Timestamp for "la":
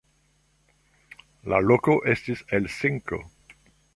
1.53-1.59